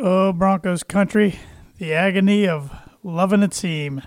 [0.00, 1.40] Oh, Broncos country,
[1.78, 2.70] the agony of
[3.02, 4.00] loving a team.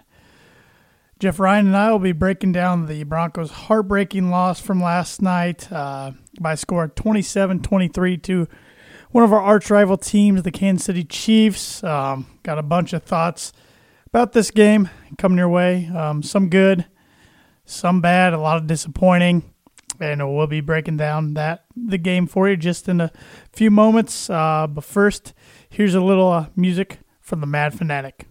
[1.20, 5.70] Geoff Ryan and I will be breaking down the Broncos' heartbreaking loss from last night
[5.70, 8.48] uh, by score of 27 23 to
[9.12, 11.84] one of our arch rival teams, the Kansas City Chiefs.
[11.84, 13.52] Um, got a bunch of thoughts
[14.08, 15.88] about this game coming your way.
[15.88, 16.86] Um, some good,
[17.66, 19.44] some bad, a lot of disappointing.
[20.00, 23.12] And we'll be breaking down that the game for you just in a
[23.53, 24.30] few moments.
[24.30, 25.34] Uh, but first,
[25.73, 28.27] Here's a little uh, music from the Mad Fanatic.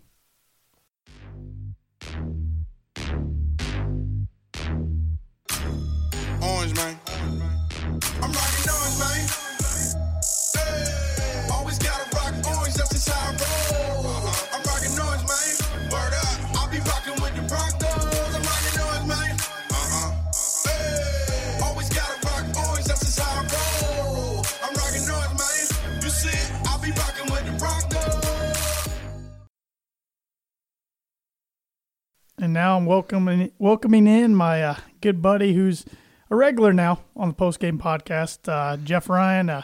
[32.42, 35.84] And now I'm welcoming welcoming in my uh, good buddy who's
[36.30, 39.50] a regular now on the post game podcast, uh, Geoff Ryan.
[39.50, 39.62] Uh,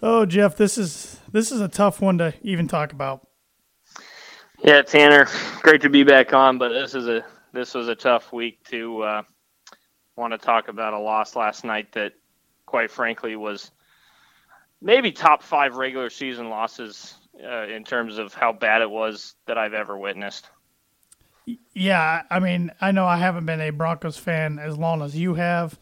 [0.00, 3.26] oh, Geoff, this is this is a tough one to even talk about.
[4.62, 5.26] Yeah, Tanner,
[5.60, 9.02] great to be back on, but this is a this was a tough week to
[9.02, 9.22] uh,
[10.14, 12.12] want to talk about a loss last night that,
[12.64, 13.72] quite frankly, was
[14.80, 19.58] maybe top five regular season losses uh, in terms of how bad it was that
[19.58, 20.48] I've ever witnessed.
[21.74, 25.34] Yeah, I mean, I know I haven't been a Broncos fan as long as you
[25.34, 25.78] have,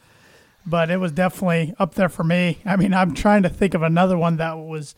[0.66, 2.58] but it was definitely up there for me.
[2.64, 4.94] I mean, I'm trying to think of another one that was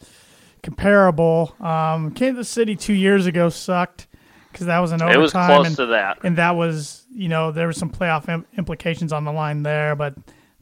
[0.63, 1.55] comparable.
[1.61, 4.07] Um, Kansas City two years ago sucked
[4.53, 5.19] because that was an overtime.
[5.19, 6.19] It was close and, to that.
[6.25, 9.95] and that was you know there were some playoff Im- implications on the line there,
[9.95, 10.15] but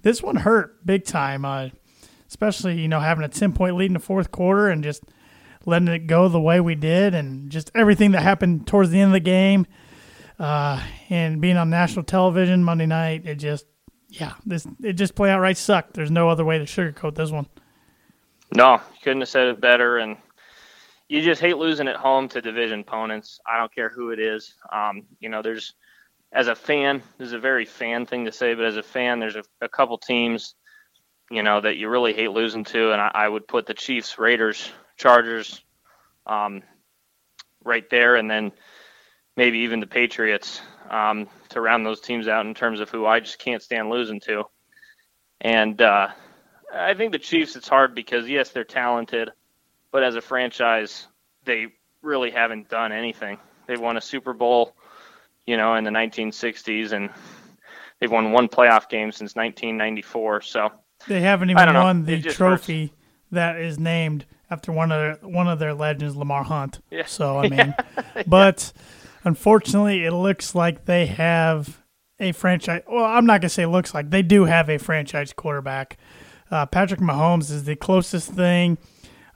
[0.03, 1.45] this one hurt big time.
[1.45, 1.71] Uh,
[2.29, 5.03] especially you know having a ten point lead in the fourth quarter and just
[5.65, 9.09] letting it go the way we did, and just everything that happened towards the end
[9.09, 9.67] of the game,
[10.39, 13.67] uh, and being on national television Monday night, it just
[14.09, 15.95] yeah this it just play outright sucked.
[15.95, 17.47] There's no other way to sugarcoat this one.
[18.55, 19.99] No, you couldn't have said it better.
[19.99, 20.17] And
[21.09, 23.41] you just hate losing at home to division opponents.
[23.47, 24.55] I don't care who it is.
[24.73, 25.75] Um, you know, there's
[26.33, 29.21] as a fan, this is a very fan thing to say, but as a fan,
[29.21, 30.55] there's a, a couple teams,
[31.31, 34.19] you know, that you really hate losing to, and I, I would put the Chiefs,
[34.19, 35.63] Raiders, Chargers,
[36.27, 36.63] um,
[37.65, 38.53] right there, and then
[39.37, 40.61] maybe even the Patriots
[40.91, 44.21] um, to round those teams out in terms of who I just can't stand losing
[44.21, 44.45] to.
[45.41, 46.09] And uh,
[46.75, 49.31] I think the Chiefs, it's hard because yes, they're talented,
[49.93, 51.07] but as a franchise,
[51.45, 51.67] they
[52.03, 53.39] really haven't done anything.
[53.67, 54.75] They've won a Super Bowl,
[55.47, 57.11] you know, in the 1960s, and
[58.01, 60.43] they've won one playoff game since 1994.
[60.43, 60.73] So
[61.09, 62.93] They haven't even won the trophy
[63.33, 66.81] that is named after one of their, one of their legends, Lamar Hunt.
[66.91, 67.07] Yeah.
[67.07, 67.75] So I mean,
[68.27, 68.73] but
[69.27, 71.83] unfortunately, it looks like they have
[72.19, 72.83] a franchise.
[72.91, 75.99] Well, I'm not gonna say looks like they do have a franchise quarterback.
[76.51, 78.79] Uh, Patrick Mahomes is the closest thing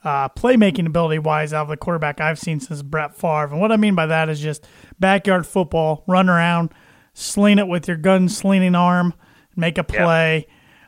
[0.03, 3.49] uh, playmaking ability wise out of the quarterback I've seen since Brett Favre.
[3.51, 4.67] And what I mean by that is just
[4.99, 6.72] backyard football, run around,
[7.12, 9.15] sling it with your gun slinging arm,
[9.57, 10.47] make a play.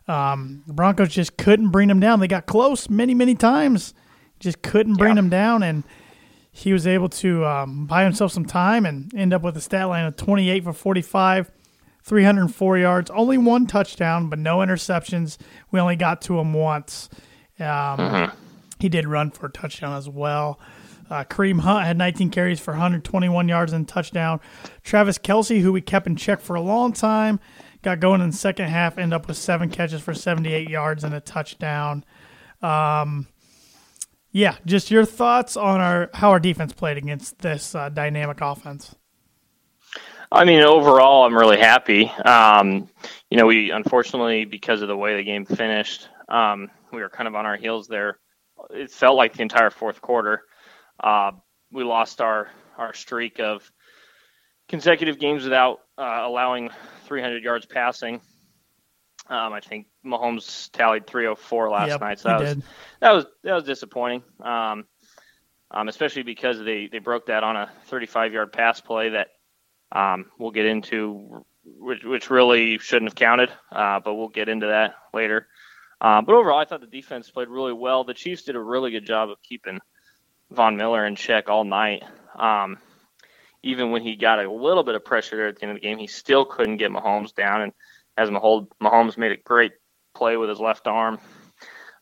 [0.09, 2.21] Um, the Broncos just couldn't bring him down.
[2.21, 3.95] They got close many, many times,
[4.41, 5.63] just couldn't bring him down.
[5.63, 5.85] And
[6.53, 9.89] he was able to um, buy himself some time and end up with a stat
[9.89, 11.51] line of 28 for 45,
[12.05, 15.39] 304 yards, only one touchdown, but no interceptions.
[15.71, 17.09] We only got to him once.
[17.59, 17.99] Um,
[18.79, 20.59] He did run for a touchdown as well.
[21.09, 24.41] Uh, Kareem Hunt had 19 carries for 121 yards and a touchdown.
[24.83, 27.39] Travis Kelce, who we kept in check for a long time,
[27.83, 31.15] got going in the second half, ended up with seven catches for 78 yards and
[31.15, 32.05] a touchdown.
[32.61, 33.27] Um,
[34.33, 38.95] yeah, just your thoughts on our how our defense played against this uh, dynamic offense.
[40.31, 42.09] I mean, overall, I'm really happy.
[42.25, 42.89] Um,
[43.31, 47.29] you know, we unfortunately, because of the way the game finished, um, we were kind
[47.29, 48.19] of on our heels there.
[48.71, 50.43] It felt like the entire fourth quarter.
[50.99, 51.33] Uh,
[51.71, 53.71] we lost our our streak of
[54.69, 56.71] consecutive games without uh, allowing
[57.05, 58.23] 300 yards passing.
[59.29, 62.63] Um, I think Mahomes tallied 304 last Yep, night, so that was, did.
[63.01, 64.23] that was that was disappointing.
[64.41, 64.85] Um,
[65.71, 69.29] um, especially because they, they broke that on a 35 yard pass play that
[69.91, 74.67] um, we'll get into, which, which really shouldn't have counted, uh, but we'll get into
[74.67, 75.49] that later.
[76.01, 78.05] Um, but overall, I thought the defense played really well.
[78.05, 79.79] The Chiefs did a really good job of keeping
[80.51, 82.03] Von Miller in check all night.
[82.39, 82.79] Um,
[83.63, 85.87] even when he got a little bit of pressure there at the end of the
[85.87, 87.63] game, he still couldn't get Mahomes down.
[87.63, 87.73] And
[88.19, 89.73] as Mahomes made a great
[90.15, 91.19] play with his left arm,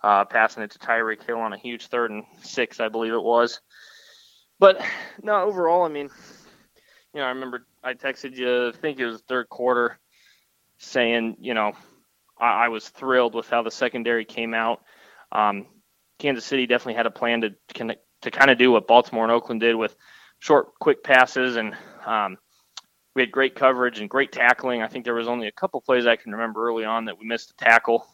[0.03, 3.23] uh, passing it to Tyreek Hill on a huge third and six, I believe it
[3.23, 3.61] was.
[4.59, 4.85] But
[5.23, 6.11] no, overall, I mean,
[7.15, 9.99] you know, I remember I texted you, I think it was third quarter,
[10.79, 11.73] saying, you know,
[12.39, 14.83] I, I was thrilled with how the secondary came out.
[15.33, 15.67] Um,
[16.19, 19.33] Kansas City definitely had a plan to connect, to kind of do what Baltimore and
[19.33, 19.97] Oakland did with
[20.41, 21.75] short, quick passes, and
[22.05, 22.37] um,
[23.21, 24.81] we had great coverage and great tackling.
[24.81, 27.27] I think there was only a couple plays I can remember early on that we
[27.27, 28.07] missed a tackle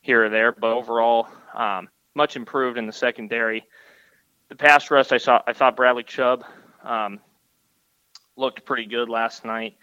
[0.00, 3.64] here or there, but overall, um, much improved in the secondary.
[4.48, 6.44] The pass rush, I saw, I thought Bradley Chubb
[6.82, 7.20] um,
[8.34, 9.76] looked pretty good last night.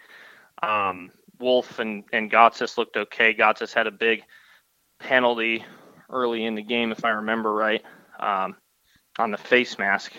[0.62, 3.32] Um, Wolfe and and Gotsis looked okay.
[3.32, 4.24] Gotsis had a big
[4.98, 5.64] penalty
[6.10, 7.82] early in the game, if I remember right,
[8.20, 8.56] um,
[9.18, 10.12] on the face mask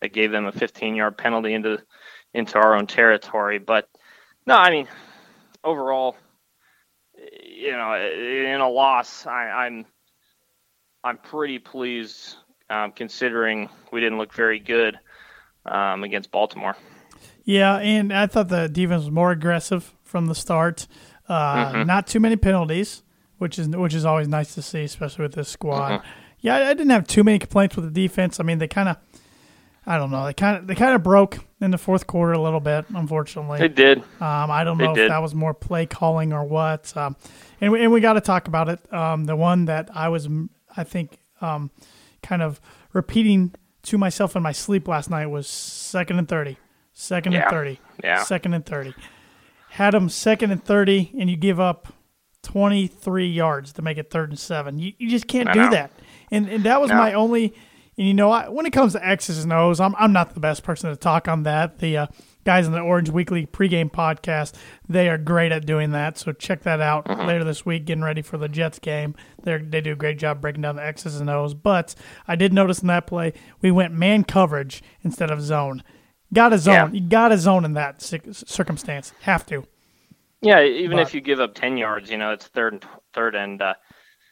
[0.00, 1.78] that gave them a 15-yard penalty into
[2.34, 3.58] into our own territory.
[3.58, 3.88] But
[4.46, 4.88] no, I mean,
[5.64, 6.16] overall,
[7.44, 9.84] you know, in a loss, I, I'm
[11.04, 12.36] I'm pretty pleased
[12.68, 14.98] um, considering we didn't look very good
[15.66, 16.76] um, against Baltimore.
[17.44, 20.86] Yeah, and I thought the defense was more aggressive from the start.
[21.28, 21.86] Uh, Mhm.
[21.86, 23.02] Not too many penalties,
[23.38, 26.00] which is which is always nice to see, especially with this squad.
[26.00, 26.04] Mhm.
[26.40, 28.40] Yeah, I, I didn't have too many complaints with the defense.
[28.40, 28.96] I mean, they kind of,
[29.86, 32.38] I don't know, they kind of they kind of broke in the fourth quarter a
[32.40, 33.58] little bit, unfortunately.
[33.58, 33.98] They did.
[34.20, 35.10] Um, I don't They know if did.
[35.10, 36.96] that was more play calling or what.
[36.96, 37.16] Um,
[37.60, 38.92] and we, and we got to talk about it.
[38.92, 40.28] Um, the one that I was,
[40.76, 41.70] I think, um,
[42.22, 42.60] kind of
[42.92, 46.56] repeating to myself in my sleep last night was second and 30.
[46.92, 47.42] Second Yeah.
[47.42, 47.80] and 30.
[48.02, 48.22] Yeah.
[48.24, 48.94] Second and 30.
[49.70, 51.92] Had them second and 30, and you give up
[52.42, 54.78] 23 yards to make it third and seven.
[54.78, 55.70] You, you just can't I do know.
[55.70, 55.92] that.
[56.30, 56.96] And, and that was No.
[56.96, 57.54] my only.
[58.00, 60.40] And you know, I, when it comes to X's and O's, I'm I'm not the
[60.40, 61.80] best person to talk on that.
[61.80, 62.06] The uh,
[62.46, 64.54] guys in the Orange Weekly pregame podcast,
[64.88, 66.16] they are great at doing that.
[66.16, 67.26] So check that out Mm-hmm.
[67.26, 69.14] later this week, getting ready for the Jets game.
[69.42, 71.52] They they do a great job breaking down the X's and O's.
[71.52, 71.94] But
[72.26, 75.82] I did notice in that play we went man coverage instead of zone.
[76.32, 76.74] Got a zone.
[76.74, 77.00] Yeah.
[77.02, 79.12] You got a zone in that cir- circumstance.
[79.20, 79.66] Have to.
[80.40, 83.34] Yeah, even But- if you give up 10 yards, you know, it's third and third
[83.34, 83.74] and uh,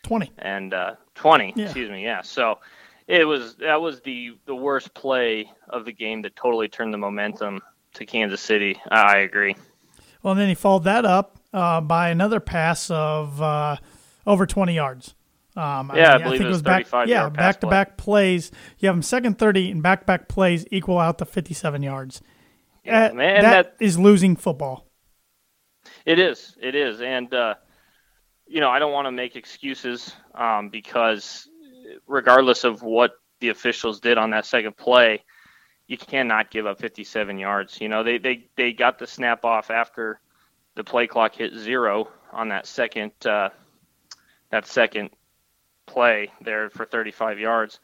[0.04, 0.32] 20.
[0.38, 1.52] and uh, 20.
[1.54, 1.64] Yeah.
[1.66, 2.02] Excuse me.
[2.02, 2.22] Yeah.
[2.22, 2.60] So
[3.08, 6.98] it was that was the the worst play of the game that totally turned the
[6.98, 7.60] momentum
[7.94, 8.80] to Kansas City.
[8.90, 9.56] I agree.
[10.22, 13.76] Well, and then he followed that up uh, by another pass of uh,
[14.26, 15.14] over 20 yards.
[15.56, 18.50] Um, Yeah, I believe it was back, 35 yeah, back to back plays.
[18.78, 22.20] You have them second 30 and back to back plays equal out to 57 yards.
[22.84, 24.86] Yeah, Uh, man, that that- is losing football.
[26.04, 26.56] It is.
[26.60, 27.00] It is.
[27.00, 27.54] And, uh,
[28.46, 31.48] you know, I don't want to make excuses um, because
[32.06, 35.22] regardless of what the officials did on that second play,
[35.86, 37.80] you cannot give up 57 yards.
[37.80, 40.20] You know, they, they, they got the snap off after
[40.74, 43.48] the play clock hit zero on that second uh,
[44.50, 45.10] that second
[45.86, 47.80] play there for 35 yards.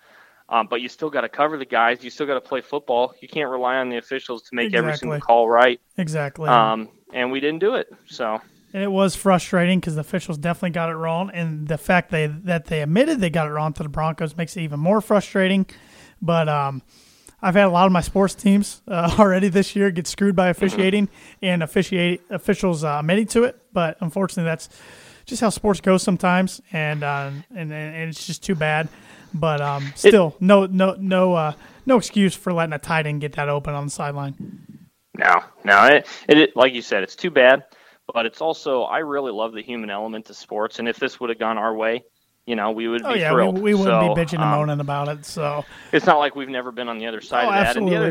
[0.49, 2.05] Um, but you still got to cover the guys.
[2.05, 3.15] You still got to play football.
[3.21, 5.81] You can't rely on the officials to make every single call right.
[5.97, 6.49] Exactly.
[6.49, 7.89] Um, and we didn't do it.
[8.07, 8.41] So
[8.75, 12.67] it was frustrating because the officials definitely got it wrong, and the fact they that
[12.67, 15.65] they admitted they got it wrong to the Broncos makes it even more frustrating.
[16.21, 16.83] But um,
[17.41, 20.49] I've had a lot of my sports teams uh, already this year get screwed by
[20.49, 21.09] officiating,
[21.41, 23.61] and officiate officials uh, admitting to it.
[23.73, 24.69] But unfortunately, that's
[25.25, 28.89] just how sports goes sometimes, and uh, and, and it's just too bad.
[29.33, 31.53] But um, still, no no no uh,
[31.87, 34.81] no excuse for letting a tight end get that open on the sideline.
[35.17, 37.63] No, no, it, it, it like you said, it's too bad,
[38.13, 41.31] but it's also I really love the human element to sports, and if this would
[41.31, 42.05] have gone our way,
[42.47, 43.59] you know, we would Oh be yeah, we, thrilled.
[43.59, 45.25] we wouldn't So, be bitching and um, moaning about it.
[45.25, 47.77] So It's not like we've never been on the other side Oh, of that.
[47.77, 48.07] And the other,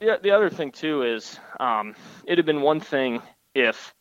[0.00, 0.16] absolutely.
[0.16, 1.94] the, the other thing too is, um,
[2.24, 3.20] it'd have been one thing
[3.54, 3.92] if,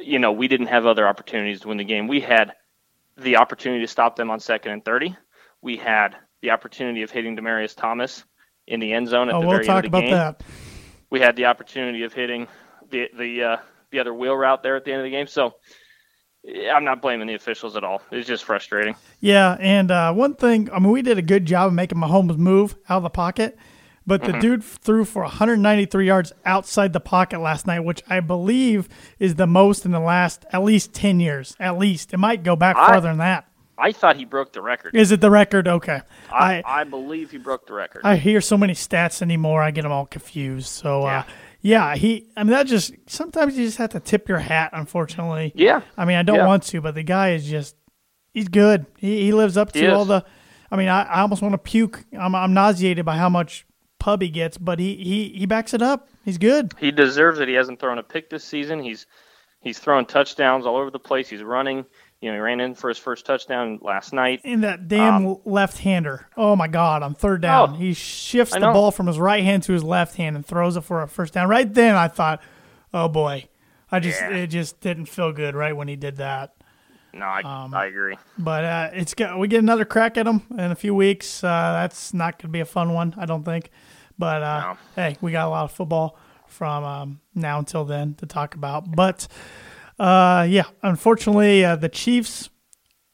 [0.00, 2.08] you know, we didn't have other opportunities to win the game.
[2.08, 2.54] We had
[3.16, 5.16] the opportunity to stop them on second and thirty.
[5.60, 8.24] We had the opportunity of hitting Demaryius Thomas
[8.68, 10.10] in the end zone at oh, the we'll very end of the about game.
[10.12, 10.42] that.
[11.10, 12.46] we had the opportunity of hitting
[12.90, 13.56] the the uh,
[13.90, 15.26] the other wheel route there at the end of the game.
[15.26, 15.54] So,
[16.72, 18.00] I'm not blaming the officials at all.
[18.10, 18.94] It's just frustrating.
[19.20, 22.36] Yeah, and uh, one thing, I mean, we did a good job of making Mahomes
[22.38, 23.58] move out of the pocket,
[24.06, 28.88] but the dude threw for 193 yards outside the pocket last night, which I believe
[29.18, 31.54] is the most in the last at least 10 years.
[31.60, 33.44] At least it might go back I- farther than that.
[33.80, 34.96] I thought he broke the record.
[34.96, 35.68] Is it the record?
[35.68, 36.00] Okay,
[36.32, 38.00] I, I I believe he broke the record.
[38.02, 39.62] I hear so many stats anymore.
[39.62, 40.66] I get them all confused.
[40.66, 41.22] So uh,
[41.68, 41.94] Yeah.
[41.96, 42.28] he.
[42.36, 44.70] I mean, that just sometimes you just have to tip your hat.
[44.72, 45.82] Unfortunately, yeah.
[45.96, 46.46] I mean, I don't Yeah.
[46.46, 47.76] want to, but the guy is just,
[48.32, 48.86] he's good.
[48.98, 50.24] He, he lives up to all the,
[50.70, 52.04] I mean, I, I almost want to puke.
[52.18, 53.66] I'm, I'm nauseated by how much
[53.98, 56.08] pub he gets, but he, he, he backs it up.
[56.24, 56.72] He's good.
[56.78, 57.48] He deserves it.
[57.48, 58.80] He hasn't thrown a pick this season.
[58.80, 59.06] He's
[59.60, 61.28] he's throwing touchdowns all over the place.
[61.28, 61.84] He's running.
[62.20, 64.40] You know, he ran in for his first touchdown last night.
[64.42, 66.26] In that damn left hander.
[66.36, 67.68] Oh my God, on third down.
[67.70, 70.44] Um, Oh, he shifts the ball from his right hand to his left hand and
[70.44, 71.48] throws it for a first down.
[71.48, 72.42] Right then I thought,
[72.92, 73.48] oh boy.
[73.90, 74.30] I just, Yeah.
[74.36, 76.54] it just didn't feel good right when he did that.
[77.14, 78.16] No, I, Um, I agree.
[78.36, 81.42] But uh, it's got, we get another crack at him in a few weeks.
[81.42, 81.48] Uh,
[81.80, 83.70] that's not going to be a fun one, I don't think.
[84.18, 84.78] But uh, No.
[84.96, 88.94] hey, we got a lot of football from um, now until then to talk about.
[88.94, 89.26] But
[89.98, 92.50] uh, yeah, unfortunately, uh, the Chiefs,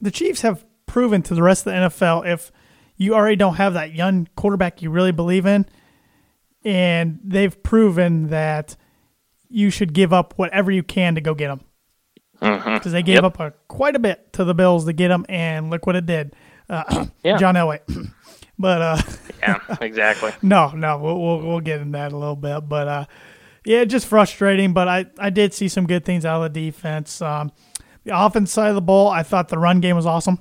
[0.00, 2.53] the Chiefs have proven to the rest of the NFL if
[2.97, 5.67] you already don't have that young quarterback you really believe in,
[6.64, 8.76] and they've proven that
[9.49, 11.61] you should give up whatever you can to go get him
[12.41, 13.25] because they gave Yep.
[13.25, 16.07] up a, quite a bit to the Bills to get him, and look what it
[16.07, 16.35] did.
[16.69, 17.37] Uh, Yeah.
[17.38, 17.81] John Elway.
[18.59, 19.03] but uh,
[19.41, 20.33] Yeah, exactly.
[20.43, 22.69] no, no, we'll, we'll we'll get in that a little bit.
[22.69, 23.05] But uh,
[23.64, 24.73] yeah, just frustrating.
[24.73, 27.21] But I I did see some good things out of the defense.
[27.23, 27.52] Um,
[28.04, 30.38] the offense side of the ball, I thought the run game was awesome.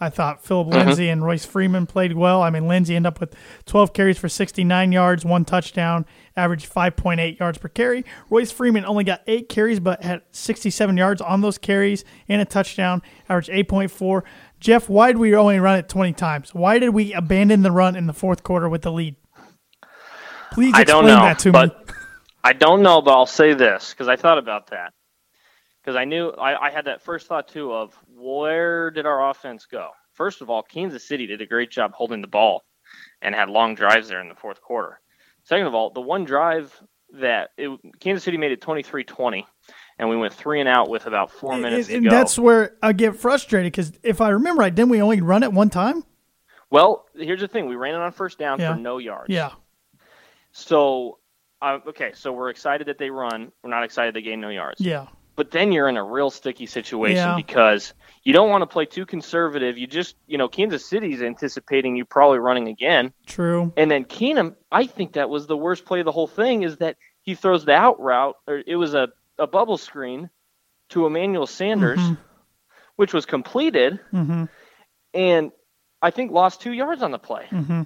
[0.00, 2.42] I thought Phillip Lindsay and Royce Freeman played well.
[2.42, 3.34] I mean, Lindsay ended up with
[3.66, 6.04] 12 carries for 69 yards, one touchdown,
[6.36, 8.04] averaged 5.8 yards per carry.
[8.28, 12.44] Royce Freeman only got eight carries, but had 67 yards on those carries and a
[12.44, 14.22] touchdown, averaged 8.4.
[14.58, 16.52] Geoff, why did we only run it 20 times?
[16.52, 19.14] Why did we abandon the run in the fourth quarter with the lead?
[20.52, 21.93] Please I explain don't know, that to but me.
[22.44, 24.92] I don't know, but I'll say this because I thought about that.
[25.82, 29.66] Because I knew I, I had that first thought too of where did our offense
[29.66, 29.90] go?
[30.12, 32.62] First of all, Kansas City did a great job holding the ball
[33.22, 35.00] and had long drives there in the fourth quarter.
[35.42, 36.72] Second of all, the one drive
[37.14, 37.70] that it,
[38.00, 39.44] Kansas City made it 23-20,
[39.98, 42.16] and we went three and out with about four minutes and, to go.
[42.16, 45.52] that's where I get frustrated because if I remember right, didn't we only run it
[45.52, 46.04] one time?
[46.70, 48.74] well, here's the thing: we ran it on first down Yeah.
[48.74, 49.28] for no yards.
[49.28, 49.52] Yeah.
[50.52, 51.18] So,
[51.64, 53.50] uh, okay, so we're excited that they run.
[53.62, 54.80] We're not excited they gain no yards.
[54.80, 55.06] Yeah.
[55.36, 57.34] But then you're in a real sticky situation Yeah.
[57.36, 57.92] because
[58.22, 59.76] you don't want to play too conservative.
[59.76, 63.12] You just, you know, Kansas City's anticipating you probably running again.
[63.26, 63.72] True.
[63.76, 66.76] And then Keenum, I think that was the worst play of the whole thing is
[66.76, 70.30] that he throws the out route, or it was a, a bubble screen
[70.90, 72.18] to Emmanuel Sanders, Mhm.
[72.96, 74.44] which was completed, Mm-hmm.
[75.14, 75.50] and
[76.02, 77.46] I think lost two yards on the play.
[77.50, 77.82] Mm-hmm.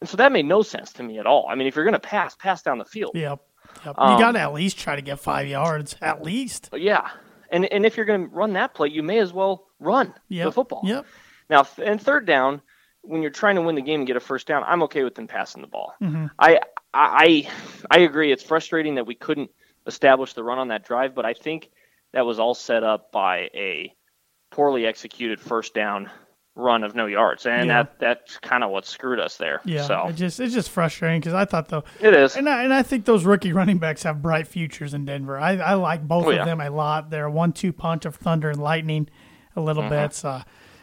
[0.00, 1.46] And so that made no sense to me at all.
[1.48, 3.12] I mean, if you're going to pass, pass down the field.
[3.14, 3.40] Yep.
[3.84, 3.94] Yep.
[3.98, 6.70] Um, you got to at least try to get five yards, at least.
[6.72, 7.08] Yeah.
[7.50, 10.44] And and if you're going to run that play, you may as well run Yep.
[10.46, 10.82] the football.
[10.84, 11.06] Yep.
[11.48, 12.60] Now, and third down,
[13.02, 15.14] when you're trying to win the game and get a first down, I'm okay with
[15.14, 15.94] them passing the ball.
[16.02, 16.30] Mhm.
[16.38, 16.60] I,
[16.92, 17.48] I
[17.90, 18.32] I agree.
[18.32, 19.50] It's frustrating that we couldn't
[19.86, 21.70] establish the run on that drive, but I think
[22.12, 23.92] that was all set up by a
[24.50, 26.10] poorly executed first down
[26.56, 27.82] run of no yards, and Yeah.
[27.84, 29.60] that that's kind of what screwed us there.
[29.64, 29.82] Yeah.
[29.84, 32.34] So It just it's just frustrating because I thought though, it is.
[32.34, 35.38] and I, and I think those rookie running backs have bright futures in Denver.
[35.38, 36.44] I, I like both Oh, of yeah.
[36.46, 37.10] them a lot.
[37.10, 39.08] They're a one-two punch of thunder and lightning,
[39.54, 39.90] a little Mm-hmm.
[40.04, 40.14] bit.
[40.14, 40.40] So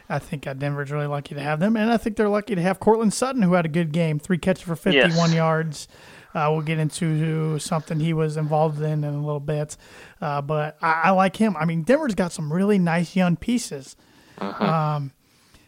[0.08, 2.62] I think uh, Denver's really lucky to have them, and I think they're lucky to
[2.62, 5.34] have Courtland Sutton, who had a good game, three catches for fifty-one Yes.
[5.34, 5.88] yards.
[6.34, 9.76] Uh, we'll get into something he was involved in in a little bit,
[10.20, 11.56] uh, but I, I like him.
[11.56, 13.96] I mean, Denver's got some really nice young pieces.
[14.38, 14.64] Uh-huh.
[14.64, 15.12] Um,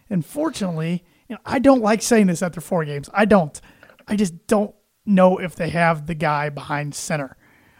[0.08, 3.10] unfortunately, you know, I don't like saying this after four games.
[3.12, 3.60] I don't.
[4.06, 7.36] I just don't know if they have the guy behind center.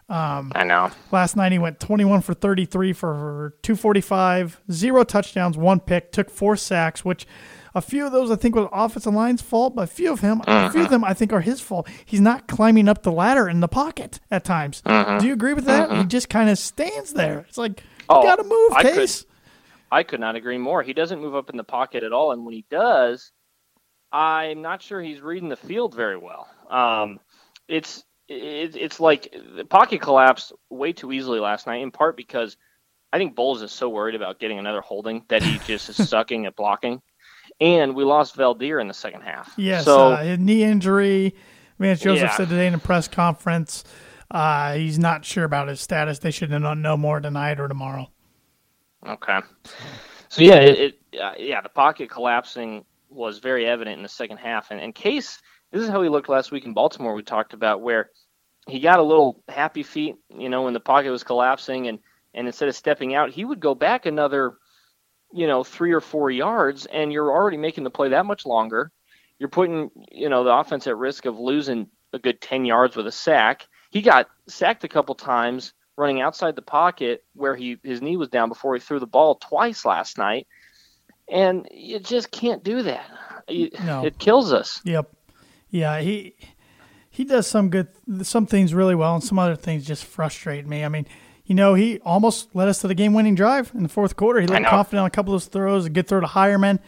[0.09, 0.91] Um, I know.
[1.11, 6.57] Last night he went 21 for 33 for 245, zero touchdowns, one pick, took four
[6.57, 7.27] sacks, which
[7.75, 10.43] a few of those I think was offensive line's fault, but a few of him,
[10.47, 10.93] a few of mm-hmm.
[10.93, 11.89] them I think are his fault.
[12.05, 14.81] He's not climbing up the ladder in the pocket at times.
[14.87, 15.19] Mm-hmm.
[15.19, 15.91] Do you agree with that?
[15.91, 16.09] He mm-hmm.
[16.09, 17.45] just kind of stands there.
[17.49, 19.27] It's like you Oh, got to move, I could- Case.
[19.91, 20.83] I could not agree more.
[20.83, 23.33] He doesn't move up in the pocket at all, and when he does,
[24.13, 26.49] I'm not sure he's reading the field very well.
[26.69, 27.21] Um,
[27.69, 32.57] it's it, it's like the pocket collapsed way too easily last night, in part because
[33.13, 36.47] I think Bolles is so worried about getting another holding that he just is sucking
[36.47, 37.01] at blocking,
[37.61, 39.55] and we lost Veldheer in the second half.
[39.57, 41.35] Yes, so uh, knee injury.
[41.79, 42.37] Vance Joseph Yeah.
[42.37, 43.85] said today in a press conference
[44.31, 46.19] uh, he's not sure about his status.
[46.19, 48.11] They should know more tonight or tomorrow.
[49.05, 49.41] Okay.
[50.29, 50.79] So yeah, it,
[51.13, 54.95] it uh, yeah the pocket collapsing was very evident in the second half, and, and
[54.95, 55.41] Case
[55.73, 57.15] this is how he looked last week in Baltimore.
[57.15, 58.11] We talked about where
[58.69, 61.99] he got a little happy feet, you know, when the pocket was collapsing, and
[62.35, 64.55] and instead of stepping out, he would go back another,
[65.33, 68.91] you know, three or four yards, and you're already making the play that much longer.
[69.39, 73.07] You're putting, you know, the offense at risk of losing a good ten yards with
[73.07, 73.67] a sack.
[73.91, 78.29] He got sacked a couple times running outside the pocket where he his knee was
[78.29, 80.47] down before he threw the ball twice last night,
[81.29, 83.07] and you just can't do that.
[83.49, 84.05] You, No.
[84.05, 84.81] It kills us.
[84.85, 85.11] Yep.
[85.71, 86.35] Yeah, he
[87.11, 87.89] he does some good
[88.23, 90.85] some things really well and some other things just frustrate me.
[90.85, 91.07] I mean,
[91.47, 94.41] you know, he almost led us to the game winning drive in the fourth quarter.
[94.41, 96.79] He looked confident on a couple of those throws, a good throw to Heuerman,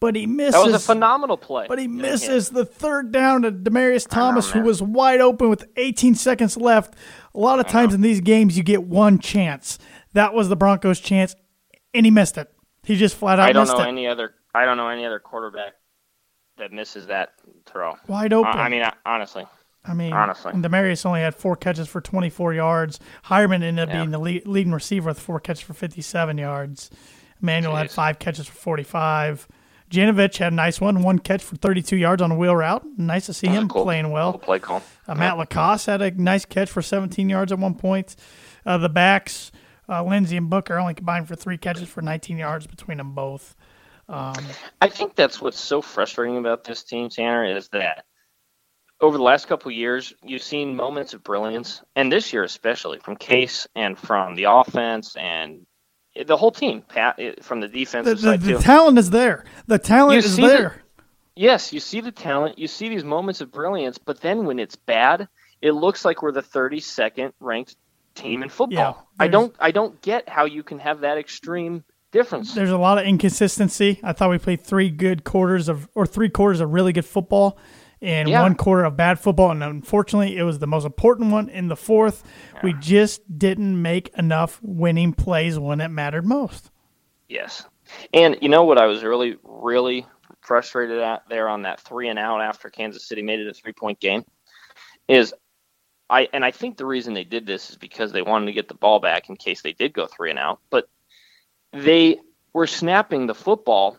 [0.00, 1.66] but he misses That was a phenomenal play.
[1.68, 1.90] But he Yeah.
[2.02, 6.94] misses the third down to Demaryius Thomas, who was wide open with 18 seconds left.
[7.34, 9.78] A lot of times in these games, you get one chance.
[10.12, 11.34] That was the Broncos' chance,
[11.94, 12.50] and he missed it.
[12.84, 13.88] He just flat out I don't missed know it.
[13.88, 14.34] any other.
[14.54, 15.74] I don't know any other quarterback
[16.56, 17.30] that misses that
[17.66, 17.96] throw.
[18.08, 18.52] Wide open.
[18.52, 19.46] I, I mean, I- honestly,
[19.84, 20.52] I mean, honestly.
[20.52, 22.98] and Demaryius only had four catches for 24 yards.
[23.26, 23.96] Heuerman ended up Yeah.
[24.00, 26.90] being the lead, leading receiver with four catches for 57 yards.
[27.42, 29.46] Emmanuel had five catches for 45.
[29.90, 32.84] Janovich had a nice one, one catch for 32 yards on a wheel route.
[32.96, 33.84] Nice to see That him cool.
[33.84, 34.32] playing well.
[34.32, 34.82] Cool play call.
[35.06, 38.16] Uh, Matt LaCosse had a nice catch for 17 yards at one point.
[38.66, 39.50] Uh, the backs,
[39.88, 43.56] uh, Lindsay and Booker, only combined for three catches for 19 yards between them both.
[44.10, 48.04] I think that's what's so frustrating about this team, Tanner, is that
[49.00, 52.98] over the last couple of years, you've seen moments of brilliance, and this year especially
[52.98, 55.66] from Case and from the offense and
[56.26, 58.58] the whole team, Pat, eh, from the The, defensive the, side the too.
[58.58, 59.44] talent is there.
[59.66, 60.82] The talent You is see the- there.
[61.36, 64.76] yes, you see the talent, you see these moments of brilliance, but then when it's
[64.76, 65.28] bad,
[65.62, 67.76] it looks like we're the 32nd ranked
[68.14, 69.06] team in football.
[69.18, 72.54] Yeah, I don't, I don't get how you can have that extreme difference.
[72.54, 74.00] There's a lot of inconsistency.
[74.02, 77.58] I thought we played three good quarters of, or three quarters of really good football,
[78.00, 78.42] and Yeah.
[78.42, 79.50] one quarter of bad football.
[79.50, 82.22] And unfortunately, it was the most important one in the fourth.
[82.62, 86.70] We just didn't make enough winning plays when it mattered most.
[87.28, 87.66] Yes.
[88.12, 90.06] And you know what I was really, really
[90.40, 93.72] frustrated at there on that three and out after Kansas City made it a three
[93.72, 94.24] point game
[95.06, 95.34] is
[96.10, 98.68] I and I think the reason they did this is because they wanted to get
[98.68, 100.60] the ball back in case they did go three and out.
[100.70, 100.88] But
[101.72, 102.18] they
[102.54, 103.98] were snapping the football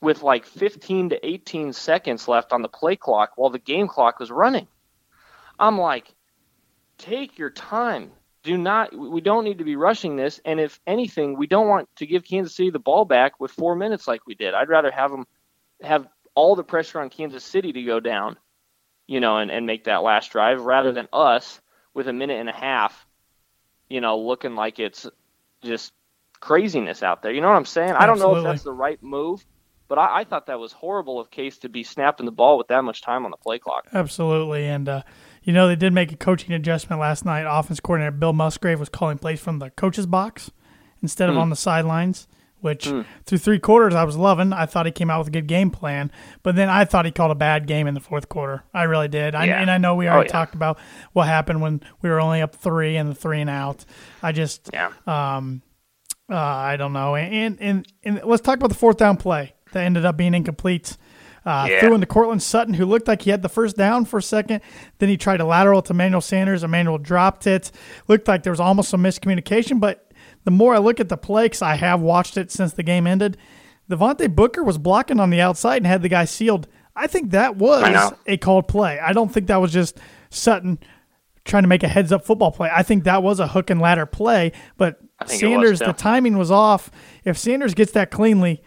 [0.00, 4.18] with like 15 to 18 seconds left on the play clock while the game clock
[4.18, 4.66] was running.
[5.58, 6.14] I'm like,
[6.98, 8.12] take your time.
[8.42, 8.96] Do not.
[8.96, 10.40] We don't need to be rushing this.
[10.44, 13.76] And if anything, we don't want to give Kansas City the ball back with four
[13.76, 14.54] minutes like we did.
[14.54, 15.26] I'd rather have them
[15.82, 18.36] have all the pressure on Kansas City to go down,
[19.06, 21.60] you know, and, and make that last drive rather than us
[21.92, 23.06] with a minute and a half,
[23.88, 25.06] you know, looking like it's
[25.62, 25.92] just
[26.38, 27.32] craziness out there.
[27.32, 27.90] You know what I'm saying?
[27.90, 28.02] Absolutely.
[28.02, 29.44] I don't know if that's the right move,
[29.90, 32.68] but I, I thought that was horrible of Case to be snapping the ball with
[32.68, 33.86] that much time on the play clock.
[33.92, 34.64] Absolutely.
[34.66, 35.02] And, uh,
[35.42, 37.42] you know, they did make a coaching adjustment last night.
[37.46, 40.50] Offense coordinator Bill Musgrave was calling plays from the coach's box
[41.02, 42.28] instead of on the sidelines,
[42.60, 42.84] which
[43.24, 44.52] through three quarters I was loving.
[44.52, 47.10] I thought he came out with a good game plan, but then I thought he
[47.10, 48.62] called a bad game in the fourth quarter.
[48.74, 49.34] I really did.
[49.34, 49.60] I, Yeah.
[49.60, 50.32] and I know we Oh, already yeah.
[50.32, 50.78] talked about
[51.14, 53.84] what happened when we were only up three and the three and out.
[54.22, 54.92] I just, Yeah.
[55.08, 55.40] uh,
[56.28, 57.16] I don't know.
[57.16, 60.96] And, and and let's talk about the fourth down play that ended up being incomplete.
[61.44, 61.80] Uh, Yeah.
[61.80, 64.60] Threw into Courtland Sutton, who looked like he had the first down for a second.
[64.98, 66.62] Then he tried a lateral to Emmanuel Sanders.
[66.62, 67.70] Emmanuel dropped it.
[68.08, 69.80] Looked like there was almost some miscommunication.
[69.80, 70.12] But
[70.44, 73.06] the more I look at the play, because I have watched it since the game
[73.06, 73.36] ended,
[73.90, 76.68] Devontae Booker was blocking on the outside and had the guy sealed.
[76.94, 77.82] I think that was
[78.26, 78.98] a called play.
[78.98, 80.78] I don't think that was just Sutton
[81.44, 82.68] trying to make a heads up football play.
[82.72, 85.78] I think that was a hook and ladder play, but I think it was, Sanders,
[85.78, 86.90] the timing was off.
[87.24, 88.62] If Sanders gets that cleanly,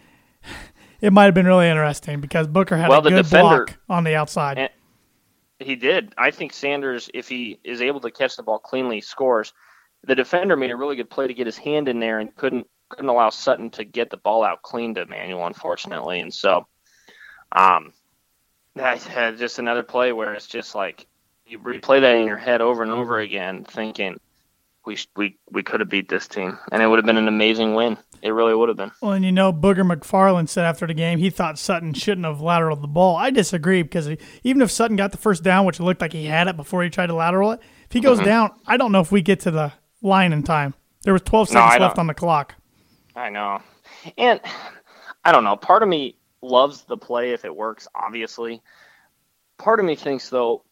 [1.03, 4.05] it might have been really interesting because Booker had Well, a good defender- block on
[4.05, 4.69] the outside.
[5.59, 6.13] He did.
[6.17, 9.53] I think Sanders, if he is able to catch the ball cleanly, scores.
[10.05, 12.67] The defender made a really good play to get his hand in there and couldn't
[12.89, 16.19] couldn't allow Sutton to get the ball out clean to Emmanuel, unfortunately.
[16.19, 16.67] And so,
[17.51, 17.93] um,
[18.75, 19.05] that's
[19.39, 21.07] just another play where it's just like
[21.45, 24.19] you replay that in your head over and over again, thinking
[24.85, 27.75] we we we could have beat this team, and it would have been an amazing
[27.75, 27.97] win.
[28.21, 28.91] It really would have been.
[29.01, 32.37] Well, and you know, Booger McFarland said after the game he thought Sutton shouldn't have
[32.37, 33.15] lateraled the ball.
[33.17, 36.13] I disagree because he, even if Sutton got the first down, which it looked like
[36.13, 38.91] he had it before he tried to lateral it, if he goes down, I don't
[38.91, 40.73] know if we get to the line in time.
[41.03, 41.55] There was 12 Mm-hmm.
[41.55, 42.55] No, seconds left on the clock.
[43.15, 43.61] I know.
[44.17, 44.39] And
[45.25, 45.55] I don't know.
[45.55, 48.61] Part of me loves the play if it works, obviously.
[49.57, 50.63] Part of me thinks, though,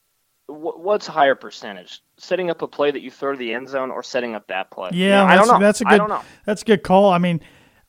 [0.47, 2.01] what's higher percentage?
[2.17, 4.71] Setting up a play that you throw to the end zone or setting up that
[4.71, 4.89] play?
[4.93, 5.65] Yeah, I that's, don't know.
[5.65, 6.21] that's a I good don't know.
[6.45, 7.12] that's a good call.
[7.12, 7.41] I mean,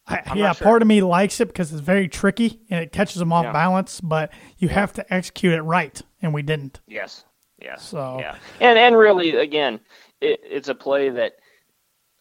[0.06, 0.64] I, yeah, sure.
[0.64, 3.52] part of me likes it because it's very tricky and it catches them off Yeah.
[3.52, 6.80] balance, but you have to execute it right, and we didn't.
[6.86, 7.24] Yes.
[7.60, 7.82] Yes.
[7.88, 9.80] So- yeah, and and really, again,
[10.20, 11.34] it, it's a play that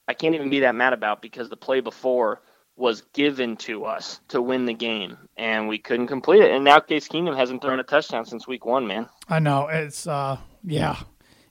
[0.07, 2.41] I can't even be that mad about because the play before
[2.81, 6.51] was given to us to win the game, and we couldn't complete it.
[6.51, 9.07] And now Case Keenum hasn't thrown a touchdown since week one, man.
[9.29, 10.97] I know it's uh yeah.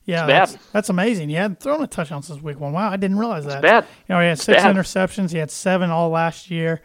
[0.07, 0.63] Yeah, It's that's, bad.
[0.73, 1.29] that's amazing.
[1.29, 2.73] He hadn't thrown a touchdown since week one.
[2.73, 3.63] Wow, I didn't realize that.
[3.63, 3.85] bad.
[4.09, 4.75] You know, he had six bad.
[4.75, 5.31] interceptions.
[5.31, 6.81] He had seven all last year.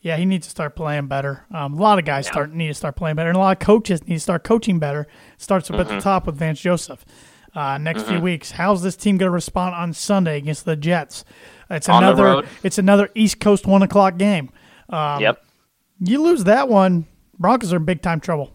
[0.00, 1.44] Yeah, he needs to start playing better.
[1.52, 3.66] Um, a lot of guys start need to start playing better, and a lot of
[3.66, 5.08] coaches need to start coaching better.
[5.38, 5.96] Starts up at Mm-hmm.
[5.96, 7.04] the top with Vance Joseph.
[7.54, 11.24] Uh, next few weeks, how's this team going to respond on Sunday against the Jets?
[11.70, 12.46] It's On another.
[12.62, 14.50] It's another East Coast one o'clock game.
[14.88, 15.42] Um, yep.
[16.00, 17.06] You lose that one,
[17.38, 18.54] Broncos are in big time trouble.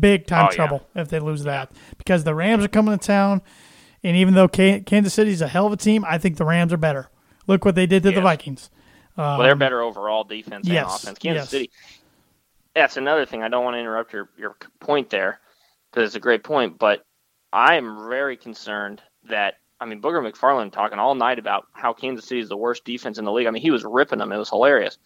[0.00, 0.56] Big time Oh, yeah.
[0.56, 3.42] trouble if they lose that because the Rams are coming to town,
[4.02, 6.72] and even though Ka- Kansas City's a hell of a team, I think the Rams
[6.72, 7.10] are better.
[7.46, 8.22] Look what they did to the Yes.
[8.22, 8.70] Vikings.
[9.16, 11.18] well, they're better overall defense and Um, offense.
[11.18, 11.48] Kansas yes.
[11.50, 11.70] City.
[12.74, 13.42] That's another thing.
[13.42, 15.40] I don't want to interrupt your your point there
[15.90, 17.04] because it's a great point, but
[17.54, 22.26] I am very concerned that I mean Booger McFarland talking all night about how Kansas
[22.26, 23.46] City is the worst defense in the league.
[23.46, 24.32] I mean he was ripping them.
[24.32, 24.98] It was hilarious.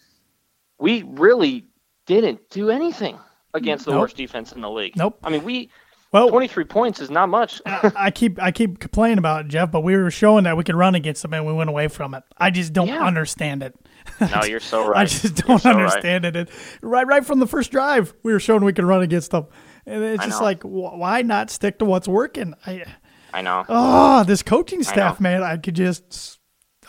[0.78, 1.66] We really
[2.06, 3.18] didn't do anything
[3.54, 4.00] against the Nope.
[4.00, 4.96] worst defense in the league.
[4.96, 5.18] Nope.
[5.22, 5.70] I mean we
[6.10, 7.60] Well, 23 points is not much.
[7.66, 10.74] I keep I keep complaining about it, Geoff, but we were showing that we could
[10.76, 12.22] run against them and we went away from it.
[12.38, 13.04] I just don't Yeah.
[13.04, 13.74] understand it.
[14.20, 15.00] no, you're so right.
[15.00, 15.76] I just don't so right.
[15.78, 16.34] understand it.
[16.34, 16.48] it.
[16.80, 19.46] Right, right from the first drive, we were showing we could run against them,
[19.88, 20.44] it's I just know.
[20.44, 22.54] like, wh- why not stick to what's working?
[22.66, 22.84] I,
[23.32, 23.64] I know.
[23.68, 26.38] oh, this coaching staff, man, I could just,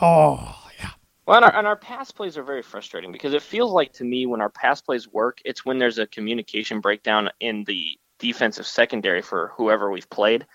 [0.01, 0.91] oh, yeah,
[1.25, 4.03] Well, and our, and our pass plays are very frustrating because it feels like to
[4.03, 8.67] me when our pass plays work, it's when there's a communication breakdown in the defensive
[8.67, 10.45] secondary for whoever we've played.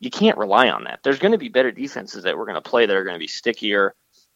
[0.00, 1.00] You can't rely on that.
[1.02, 3.20] There's going to be better defenses that we're going to play that are going to
[3.20, 3.94] be stickier.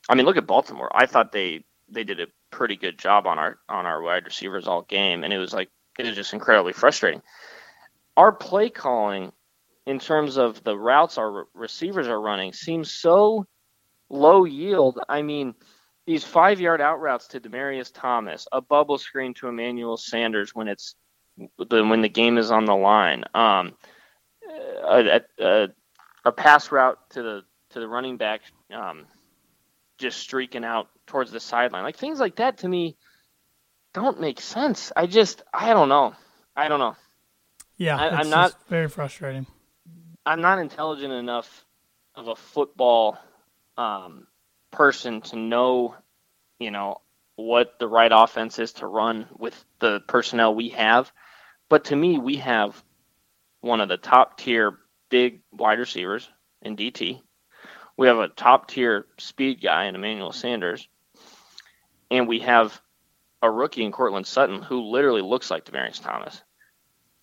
[0.09, 0.91] I mean, look at Baltimore.
[0.95, 4.67] I thought they they did a pretty good job on our on our wide receivers
[4.67, 7.23] all game, and it was like it was just incredibly frustrating.
[8.19, 9.31] Our play calling,
[9.87, 13.47] in terms of the routes our receivers are running, seems so
[14.11, 14.99] low yield.
[15.09, 15.55] I mean,
[16.05, 20.67] these five yard out routes to Demaryius Thomas, a bubble screen to Emmanuel Sanders when
[20.67, 20.97] it's
[21.37, 23.77] the, when the game is on the line, um,
[24.85, 25.69] a, a,
[26.25, 28.41] a pass route to the to the running back,
[28.75, 29.07] um,
[29.97, 32.97] just streaking out towards the sideline, like things like that to me
[33.95, 34.91] don't make sense.
[34.97, 36.15] I just I don't know.
[36.57, 36.97] I don't know.
[37.79, 37.97] Yeah.
[37.97, 39.47] I- I'm not- very frustrating.
[40.27, 41.65] I'm not intelligent enough
[42.15, 43.19] of a football
[43.79, 44.27] um,
[44.73, 45.95] person to know,
[46.59, 47.01] you know,
[47.37, 51.11] what the right offense is to run with the personnel we have.
[51.69, 52.83] But to me, we have
[53.61, 54.79] one of the top tier
[55.11, 56.29] big wide receivers
[56.63, 57.23] in DT.
[57.97, 60.89] We have a top tier speed guy in Emmanuel Sanders.
[62.11, 62.81] And we have
[63.43, 66.43] a rookie in Courtland Sutton who literally looks like Demaryius Thomas.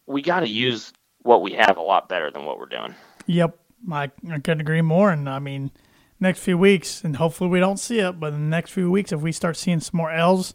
[0.07, 2.93] We got to use what we have a lot better than what we're doing.
[3.27, 3.57] Yep,
[3.91, 5.11] I, I couldn't agree more.
[5.11, 5.71] And I mean,
[6.19, 9.11] next few weeks, and hopefully we don't see it, but in the next few weeks,
[9.11, 10.53] if we start seeing some more L's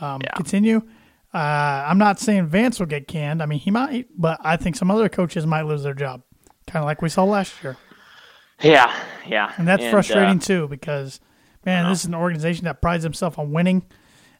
[0.00, 0.32] um, Yeah.
[0.34, 0.82] continue,
[1.32, 3.42] uh, I'm not saying Vance will get canned.
[3.42, 6.22] I mean, he might, but I think some other coaches might lose their job,
[6.66, 7.76] kind of like we saw last year.
[8.60, 8.94] Yeah,
[9.26, 9.52] yeah.
[9.56, 11.20] And that's frustrating uh, too because,
[11.64, 13.84] man, this is an organization that prides himself on winning,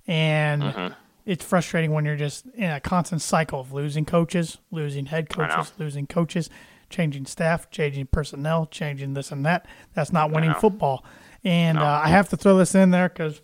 [0.07, 0.93] and Mm-hmm.
[1.25, 5.73] It's frustrating when you're just in a constant cycle of losing coaches, losing head coaches,
[5.79, 6.51] losing coaches,
[6.91, 9.67] changing staff, changing personnel, changing this and that.
[9.95, 11.05] That's not winning football.
[11.45, 13.41] And uh, I have to throw this in there because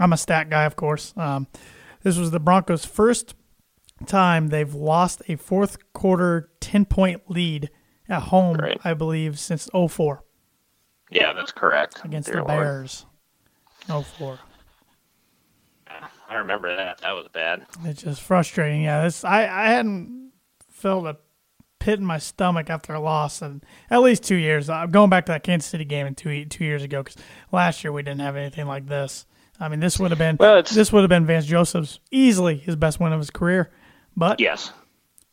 [0.00, 1.12] I'm a stat guy, of course.
[1.16, 1.46] Um,
[2.02, 3.34] this was the Broncos' first
[4.06, 7.70] time they've lost a fourth quarter 10 point lead
[8.08, 8.80] at home, Right.
[8.84, 10.22] I believe, since 04
[11.10, 12.02] yeah, that's correct.
[12.04, 12.64] against Dear the Lord.
[12.64, 13.06] Bears.
[13.86, 14.38] 04.
[16.28, 16.98] I remember that.
[16.98, 17.66] That was bad.
[17.84, 18.82] It's just frustrating.
[18.82, 20.32] Yeah, this I, I hadn't
[20.70, 21.16] felt a
[21.78, 24.68] pit in my stomach after a loss in at least two years.
[24.68, 27.16] I'm going back to that Kansas City game in two two years ago because
[27.50, 29.26] last year we didn't have anything like this.
[29.60, 32.76] I mean, this would have been Well, this would have been Vance Joseph's easily his
[32.76, 33.70] best win of his career.
[34.16, 34.72] But Yes,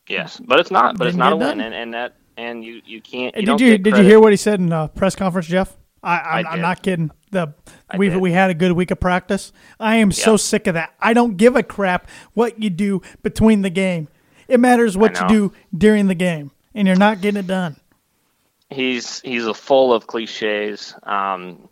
[0.07, 0.97] yes, but it's not.
[0.97, 3.35] But it's Didn't a win, and, and that and you you can't.
[3.35, 5.75] You did you did you hear what he said in the press conference, Geoff?
[6.01, 7.11] I, I'm, I I'm not kidding.
[7.35, 7.53] The
[7.97, 9.51] we we had a good week of practice.
[9.77, 10.95] I am so sick of that.
[11.01, 14.07] I don't give a crap what you do between the game.
[14.47, 17.75] It matters what you do during the game, and you're not getting it done.
[18.69, 20.95] He's he's a full of cliches.
[21.03, 21.67] Um,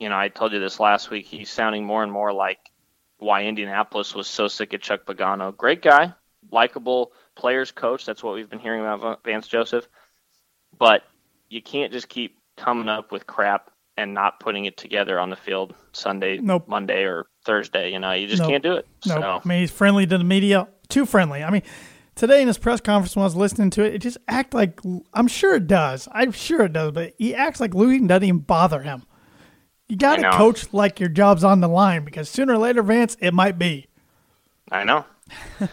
[0.00, 1.26] you know, I told you this last week.
[1.26, 2.58] He's sounding more and more like
[3.18, 5.56] why Indianapolis was so sick of Chuck Pagano.
[5.56, 6.12] Great guy,
[6.50, 8.04] likable players coach.
[8.04, 9.86] That's what we've been hearing about Vance Joseph.
[10.76, 11.04] But
[11.48, 15.36] you can't just keep coming up with crap and not putting it together on the
[15.36, 16.66] field Sunday, Nope.
[16.68, 17.92] Monday, or Thursday.
[17.92, 18.50] You know, you just Nope.
[18.50, 18.86] can't do it.
[19.06, 21.42] No, So I mean he's friendly to the media, too friendly.
[21.42, 21.62] I mean,
[22.14, 24.80] today in his press conference when I was listening to it, it just act like
[25.14, 26.08] I'm sure it does.
[26.12, 29.04] I'm sure it does, but he acts like losing doesn't even bother him.
[29.88, 33.16] You got to coach like your job's on the line because sooner or later, Vance,
[33.20, 33.88] it might be.
[34.70, 35.04] I know.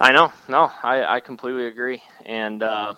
[0.00, 0.32] I know.
[0.48, 2.00] No, I, I completely agree.
[2.24, 2.94] And uh,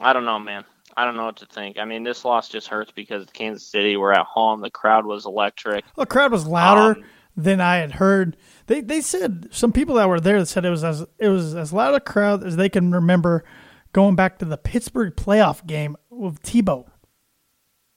[0.00, 0.64] I don't know, man.
[0.96, 1.78] I don't know what to think.
[1.78, 4.60] I mean, this loss just hurts because Kansas City, we're at home.
[4.60, 5.84] The crowd was electric.
[5.96, 7.04] The crowd was louder Um,
[7.36, 8.36] than I had heard.
[8.66, 11.72] They they said some people that were there said it was as it was as
[11.72, 13.44] loud a crowd as they can remember
[13.92, 16.86] going back to the Pittsburgh playoff game with Tebow.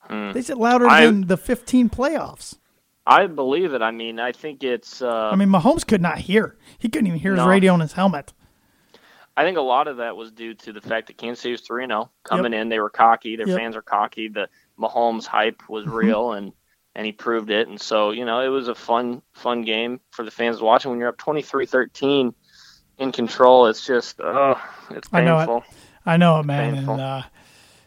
[0.10, 0.92] They said louder Hmm.
[0.92, 2.58] I- than the 15 playoffs.
[3.08, 3.82] I believe it.
[3.84, 5.02] I mean, I think it's.
[5.02, 6.58] Uh, I mean, Mahomes could not hear.
[6.80, 8.34] He couldn't even hear his radio on his helmet.
[9.38, 11.62] I think a lot of that was due to the fact that Kansas City was
[11.62, 12.10] 3 0.
[12.24, 13.36] Coming in, they were cocky.
[13.36, 13.58] Their Yep.
[13.58, 14.30] fans are cocky.
[14.30, 14.48] The
[14.80, 16.54] Mahomes hype was real, and,
[16.96, 17.68] and he proved it.
[17.68, 20.92] And so, you know, it was a fun, fun game for the fans watching.
[20.92, 22.34] When you're up 23 13
[22.98, 24.56] in control, it's just, oh,
[24.92, 25.18] it's painful.
[25.18, 25.64] I know it.
[26.06, 26.76] I know it, man.
[26.76, 27.24] And uh,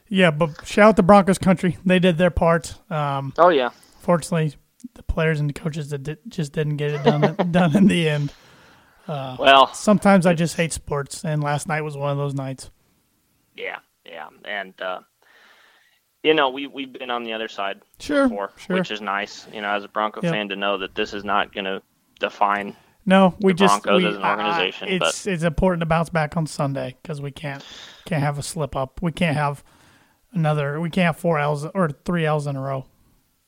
[0.08, 1.78] yeah, but shout out to Broncos country.
[1.86, 2.74] They did their part.
[2.90, 3.70] Um, Oh, yeah.
[4.00, 4.54] fortunately,
[4.94, 8.06] the players and the coaches that did, just didn't get it done done in the
[8.08, 8.32] end.
[9.08, 12.70] Well, Sometimes I just hate sports, and last night was one of those nights.
[13.56, 14.28] yeah, yeah.
[14.44, 15.00] And, uh,
[16.22, 18.76] you know, we, we've been on the other side Sure, before, sure.
[18.76, 20.32] which is nice, you know, as a Bronco Yep.
[20.32, 21.80] fan to know that this is not going to
[22.20, 26.10] define No, we the just Broncos we, as an organization, it's it's important to bounce
[26.10, 27.64] back on Sunday because we can't
[28.04, 29.00] can't have a slip up.
[29.00, 29.62] We can't have
[30.32, 30.80] another.
[30.80, 32.84] We can't have four L's or three L's in a row.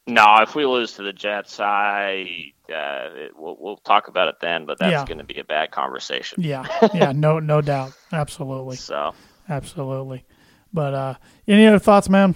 [0.06, 4.36] No, if we lose to the Jets, I uh, it, we'll, we'll talk about it
[4.40, 4.66] then.
[4.66, 5.04] But that's Yeah.
[5.06, 6.42] going to be a bad conversation.
[6.42, 9.14] Yeah, yeah, no, no doubt, absolutely, So
[9.48, 10.24] absolutely.
[10.72, 11.14] But uh,
[11.48, 12.34] any other thoughts, man?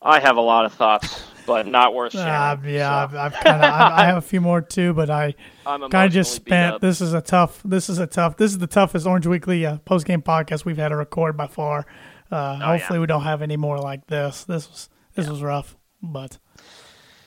[0.00, 2.28] I have a lot of thoughts, but not worth sharing.
[2.28, 5.34] Uh, yeah, so I've, I've kind of I, have a few more too, but I
[5.64, 6.80] kind of just spent.
[6.80, 7.62] This is a tough.
[7.64, 8.36] This is a tough.
[8.36, 11.46] This is the toughest Orange Weekly uh, post game podcast we've had to record by
[11.46, 11.86] far.
[12.30, 14.44] Uh, Oh, hopefully, we don't have any more like this.
[14.44, 16.38] This was this was rough, but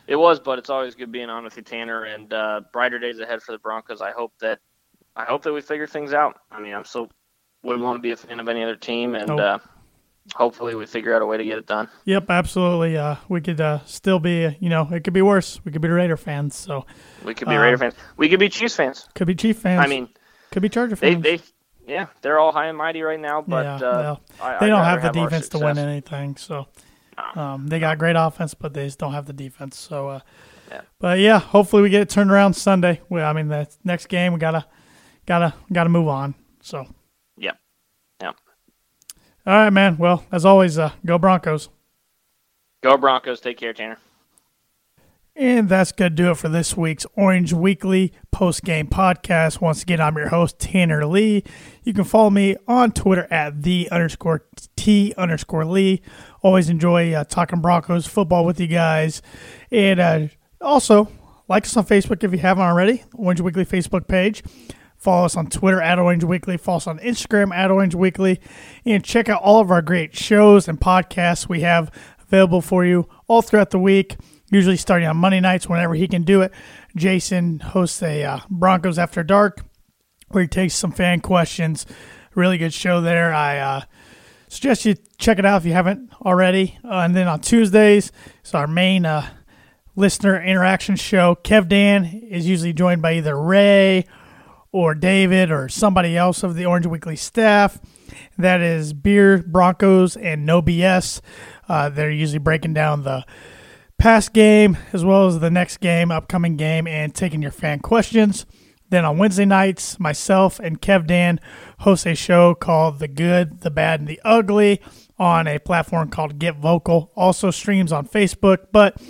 [0.08, 2.06] It was, but it's always good being on with you, Tanner.
[2.06, 4.02] And uh, brighter days ahead for the Broncos.
[4.02, 4.60] I hope that
[5.16, 6.40] I hope that we figure things out.
[6.52, 7.10] I mean, I'm so
[7.64, 9.40] wouldn't want to be a fan of any other team, and Nope.
[9.40, 9.60] uh,
[10.36, 11.90] hopefully we figure out a way to get it done.
[12.06, 12.96] Yep, absolutely.
[12.98, 15.60] Uh, we could uh, still be, you know, it could be worse.
[15.66, 16.86] We could be Raider fans, so
[17.26, 17.96] We could be Um, Raider fans.
[18.16, 19.10] We could be Chiefs fans.
[19.16, 19.84] could be Chief fans.
[19.84, 20.08] I mean,
[20.52, 21.22] could be Charger fans.
[21.24, 21.40] they
[21.88, 24.84] yeah, they're all high and mighty right now, but yeah, uh, well, I, they don't
[24.84, 26.36] have the our defense to win anything.
[26.36, 26.68] So
[27.36, 29.78] um, they got great offense, but they just don't have the defense.
[29.78, 30.20] So, uh,
[30.70, 30.82] Yeah.
[31.00, 33.02] but yeah, hopefully we get it turned around Sunday.
[33.10, 34.66] Well, I mean, the next game we gotta
[35.26, 36.36] gotta gotta move on.
[36.62, 36.88] So, all
[37.38, 37.58] Yep.
[38.22, 38.36] Yep.
[39.46, 39.98] right, man.
[39.98, 41.70] Well, as always, uh, go Broncos.
[42.84, 43.40] Go Broncos.
[43.40, 43.98] Take care, Tanner.
[45.38, 49.62] And that's going to do it for this week's Orange Weekly post game podcast.
[49.62, 51.44] Once again, I'm your host, Tanner Lee.
[51.84, 54.46] You can follow me on Twitter at the underscore
[54.76, 56.02] T underscore Lee.
[56.42, 59.22] Always enjoy uh, talking Broncos football with you guys.
[59.70, 60.28] And uh,
[60.60, 61.08] also,
[61.48, 64.42] like us on Facebook if you haven't already, Orange Weekly Facebook page.
[64.98, 66.58] Follow us on Twitter at Orange Weekly.
[66.58, 68.40] Follow us on Instagram at Orange Weekly.
[68.86, 71.92] And check out all of our great shows and podcasts we have
[72.24, 74.16] available for you all throughout the week.
[74.50, 76.54] Usually starting on Monday nights whenever he can do it.
[76.96, 79.62] Jason hosts a uh, Broncos After Dark
[80.30, 81.86] where he takes some fan questions.
[82.36, 83.34] Really good show there.
[83.34, 83.82] I uh,
[84.48, 86.78] suggest you check it out if you haven't already.
[86.84, 89.28] Uh, and then on Tuesdays, it's our main uh,
[89.96, 91.36] listener interaction show.
[91.44, 94.06] Kev Dan is usually joined by either Ray
[94.72, 97.80] or David or somebody else of the Orange Weekly staff.
[98.38, 101.22] That is Beer, Broncos, and No BS.
[101.68, 103.26] Uh, they're usually breaking down the
[103.98, 108.46] past game as well as the next game, upcoming game, and taking your fan questions.
[108.90, 111.42] Then on Wednesday nights, myself and Kev Dan
[111.80, 114.82] host a show called The Good, the Bad, and the Ugly
[115.20, 117.12] on a platform called Get Vocal.
[117.16, 119.02] Also streams on Facebook, but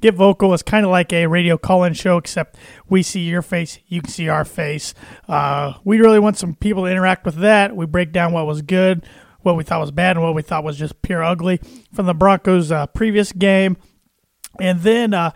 [0.00, 2.56] Get Vocal is kind of like a radio call-in show, except
[2.88, 4.94] we see your face, you can see our face.
[5.26, 7.74] Uh, we really want some people to interact with that.
[7.74, 9.04] We break down what was good,
[9.40, 11.58] what we thought was bad, and what we thought was just pure ugly
[11.92, 13.78] from the Broncos' uh, previous game.
[14.60, 15.32] And then uh,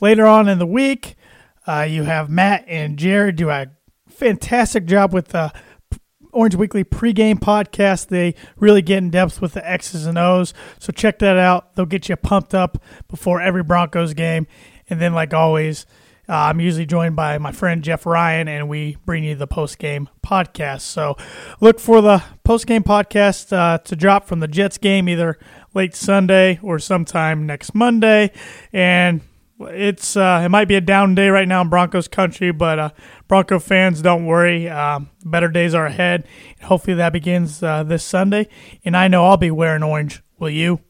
[0.00, 1.16] later on in the week,
[1.66, 3.66] uh, you have Matt and Jared do a
[4.08, 5.52] fantastic job with the
[6.32, 8.08] Orange Weekly pregame podcast.
[8.08, 10.54] They really get in depth with the X's and O's.
[10.78, 11.74] So check that out.
[11.74, 14.46] They'll get you pumped up before every Broncos game.
[14.88, 15.86] And then, like always,
[16.28, 19.78] Uh, I'm usually joined by my friend Geoff Ryan, and we bring you the post
[19.78, 20.82] game podcast.
[20.82, 21.16] So
[21.60, 25.36] look for the post game podcast uh, to drop from the Jets game either
[25.74, 28.32] late Sunday or sometime next Monday.
[28.72, 29.20] And
[29.60, 32.90] it's uh, it might be a down day right now in Broncos country, but uh,
[33.28, 34.68] Bronco fans, don't worry.
[34.68, 36.26] Um, better days are ahead.
[36.62, 38.48] Hopefully that begins uh, this Sunday,
[38.84, 40.22] and I know I'll be wearing orange.
[40.38, 40.80] Will you?